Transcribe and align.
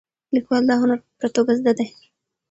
لیکوال 0.35 0.63
دا 0.69 0.75
هنر 0.81 0.97
په 1.01 1.07
پوره 1.17 1.29
توګه 1.35 1.51
زده 1.59 1.71
دی. 1.77 1.87